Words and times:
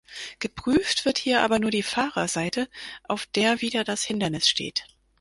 Geprüft 0.39 1.05
wird 1.05 1.19
hier 1.19 1.41
aber 1.41 1.59
nur 1.59 1.69
die 1.69 1.83
Fahrerseite, 1.83 2.67
auf 3.03 3.27
der 3.27 3.61
wieder 3.61 3.83
das 3.83 4.01
Hindernis 4.03 4.49
steht. 4.49 4.87